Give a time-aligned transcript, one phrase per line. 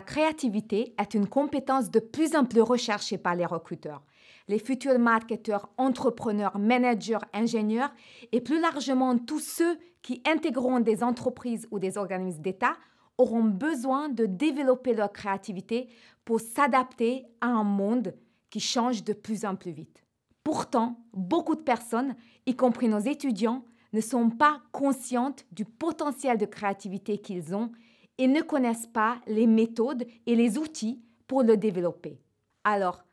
[0.00, 4.02] créativité est une compétence de plus en plus recherchée par les recruteurs.
[4.48, 7.92] Les futurs marketeurs, entrepreneurs, managers, ingénieurs
[8.32, 12.76] et plus largement tous ceux qui intégreront des entreprises ou des organismes d'État
[13.18, 15.88] auront besoin de développer leur créativité
[16.24, 18.14] pour s'adapter à un monde
[18.50, 20.04] qui change de plus en plus vite.
[20.44, 22.14] Pourtant, beaucoup de personnes,
[22.46, 27.72] y compris nos étudiants, ne sont pas conscientes du potentiel de créativité qu'ils ont
[28.18, 32.20] et ne connaissent pas les méthodes et les outils pour le développer.
[32.64, 33.04] Alors,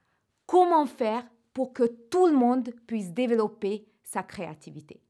[0.45, 5.01] comment faire pour que tout le monde puisse développer sa créativité?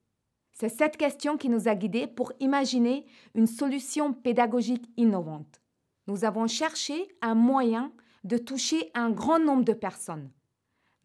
[0.52, 5.62] C'est cette question qui nous a guidés pour imaginer une solution pédagogique innovante.
[6.08, 7.92] Nous avons cherché un moyen
[8.24, 10.30] de toucher un grand nombre de personnes.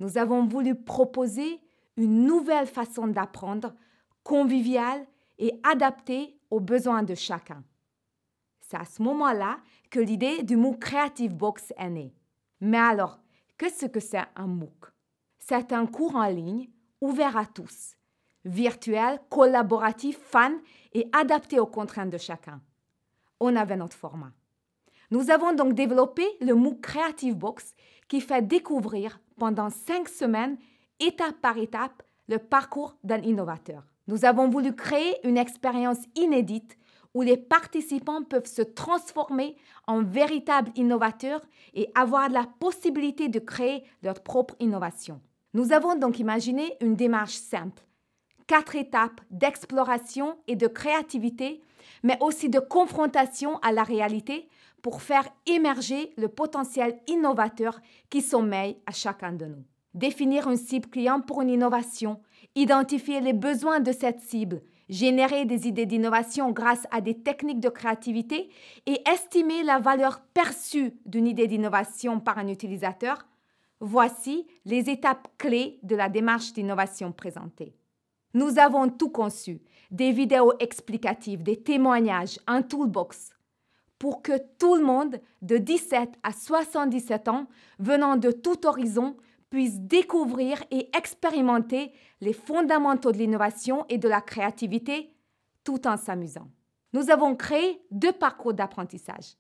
[0.01, 1.61] Nous avons voulu proposer
[1.97, 3.75] une nouvelle façon d'apprendre,
[4.23, 5.07] conviviale
[5.39, 7.65] et adaptée aux besoins de chacun.
[8.71, 12.15] C'est à ce moment-là que l'idée du MOOC Creative Box est née.
[12.61, 13.19] Mais alors,
[13.57, 14.93] qu'est-ce que c'est un MOOC?
[15.39, 16.69] C'est un cours en ligne
[17.01, 17.97] ouvert à tous,
[18.45, 20.53] virtuel, collaboratif, fun
[20.93, 22.61] et adapté aux contraintes de chacun.
[23.41, 24.33] On avait notre format.
[25.11, 27.75] Nous avons donc développé le MOOC Creative Box
[28.07, 30.59] qui fait découvrir pendant cinq semaines,
[31.01, 33.87] étape par étape, le parcours d'un innovateur.
[34.09, 36.77] Nous avons voulu créer une expérience inédite
[37.15, 39.57] où les participants peuvent se transformer
[39.87, 41.43] en véritables innovateurs
[41.75, 45.21] et avoir la possibilité de créer leur propre innovation.
[45.55, 47.83] Nous avons donc imaginé une démarche simple,
[48.47, 51.63] quatre étapes d'exploration et de créativité,
[52.03, 54.49] mais aussi de confrontation à la réalité
[54.83, 59.65] pour faire émerger le potentiel innovateur qui sommeille à chacun de nous.
[59.95, 62.21] Définir une cible client pour une innovation,
[62.55, 67.69] identifier les besoins de cette cible, générer des idées d'innovation grâce à des techniques de
[67.69, 68.51] créativité
[68.87, 73.27] et estimer la valeur perçue d'une idée d'innovation par un utilisateur,
[73.81, 77.75] voici les étapes clés de la démarche d'innovation présentée.
[78.35, 79.61] Nous avons tout conçu,
[79.91, 83.31] des vidéos explicatives, des témoignages, un toolbox,
[83.99, 87.47] pour que tout le monde de 17 à 77 ans
[87.79, 89.17] venant de tout horizon
[89.51, 95.13] puisse découvrir et expérimenter les fondamentaux de l'innovation et de la créativité
[95.65, 96.49] tout en s'amusant.
[96.93, 99.37] Nous avons créé deux parcours d'apprentissage.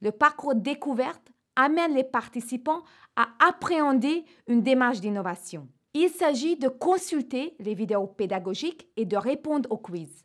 [0.00, 2.82] Le parcours découverte amène les participants
[3.14, 5.68] à appréhender une démarche d'innovation.
[5.94, 10.24] Il s'agit de consulter les vidéos pédagogiques et de répondre aux quiz.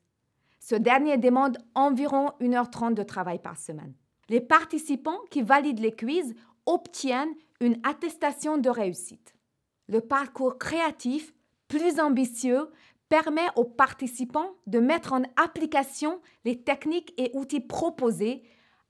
[0.60, 3.94] Ce dernier demande environ 1h30 de travail par semaine.
[4.30, 6.34] Les participants qui valident les quiz
[6.68, 9.34] obtiennent une attestation de réussite.
[9.88, 11.34] Le parcours créatif,
[11.68, 12.70] plus ambitieux,
[13.10, 18.44] permet aux participants de mettre en application les techniques et outils proposés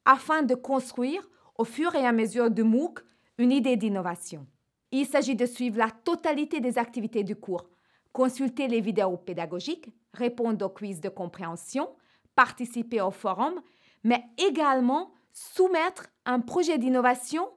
[0.06, 3.00] afin de construire, au fur et à mesure du MOOC,
[3.38, 4.48] une idée d'innovation.
[4.92, 7.70] Il s'agit de suivre la totalité des activités du cours,
[8.12, 11.90] consulter les vidéos pédagogiques, répondre aux quiz de compréhension,
[12.36, 13.62] participer au forum,
[14.04, 17.48] mais également soumettre un projet d'innovation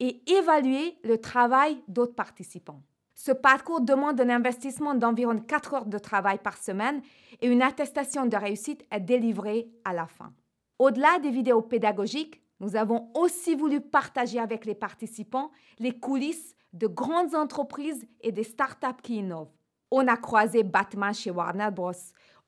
[0.00, 2.82] et évaluer le travail d'autres participants.
[3.14, 7.00] Ce parcours demande un investissement d'environ 4 heures de travail par semaine
[7.40, 10.32] et une attestation de réussite est délivrée à la fin.
[10.78, 16.88] Au-delà des vidéos pédagogiques, nous avons aussi voulu partager avec les participants les coulisses de
[16.88, 19.52] grandes entreprises et des startups qui innovent.
[19.90, 21.92] On a croisé Batman chez Warner Bros.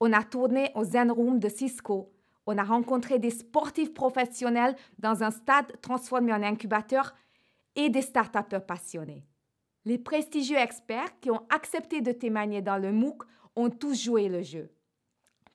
[0.01, 2.13] On a tourné au Zen Room de Cisco.
[2.45, 7.15] On a rencontré des sportifs professionnels dans un stade transformé en incubateur
[7.77, 9.25] et des start passionnés.
[9.85, 13.23] Les prestigieux experts qui ont accepté de témoigner dans le MOOC
[13.55, 14.71] ont tous joué le jeu.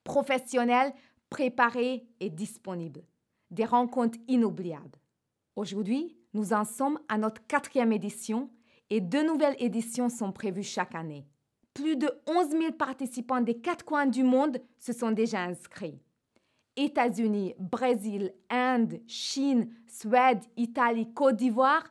[0.04, 0.94] Professionnels,
[1.30, 3.04] préparés et disponibles.
[3.50, 5.00] Des rencontres inoubliables.
[5.56, 8.50] Aujourd'hui, nous en sommes à notre quatrième édition
[8.90, 11.28] et deux nouvelles éditions sont prévues chaque année.
[11.74, 16.02] Plus de 11 000 participants des quatre coins du monde se sont déjà inscrits.
[16.78, 21.84] États-Unis, Brésil, Inde, Chine, Suède, Italie, Côte d'Ivoire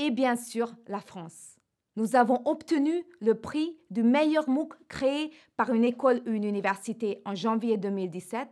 [0.00, 1.56] et bien sûr la France.
[1.96, 7.20] Nous avons obtenu le prix du meilleur MOOC créé par une école ou une université
[7.26, 8.48] en janvier 2017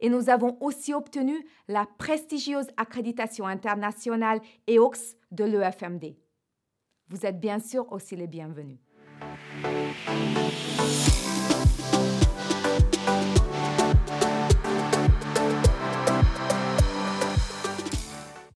[0.00, 6.14] et nous avons aussi obtenu la prestigieuse accréditation internationale EOX de l'EFMD.
[7.08, 8.78] Vous êtes bien sûr aussi les bienvenus.